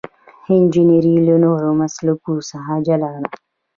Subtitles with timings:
[0.53, 3.29] انجنیری له نورو مسلکونو څخه جلا ده.